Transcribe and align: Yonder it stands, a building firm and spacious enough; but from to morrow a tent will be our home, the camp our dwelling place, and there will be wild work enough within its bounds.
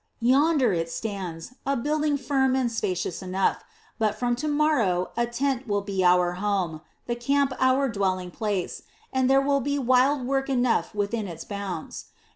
Yonder 0.23 0.73
it 0.73 0.89
stands, 0.89 1.53
a 1.63 1.77
building 1.77 2.17
firm 2.17 2.55
and 2.55 2.71
spacious 2.71 3.21
enough; 3.21 3.63
but 3.99 4.15
from 4.15 4.35
to 4.35 4.47
morrow 4.47 5.11
a 5.15 5.27
tent 5.27 5.67
will 5.67 5.83
be 5.83 6.03
our 6.03 6.31
home, 6.41 6.81
the 7.05 7.13
camp 7.15 7.53
our 7.59 7.87
dwelling 7.87 8.31
place, 8.31 8.81
and 9.13 9.29
there 9.29 9.39
will 9.41 9.61
be 9.61 9.77
wild 9.77 10.25
work 10.25 10.49
enough 10.49 10.95
within 10.95 11.27
its 11.27 11.43
bounds. 11.45 12.05